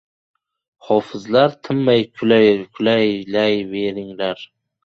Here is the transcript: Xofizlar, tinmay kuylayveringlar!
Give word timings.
Xofizlar, 0.85 1.51
tinmay 1.69 2.01
kuylayveringlar! 2.23 4.39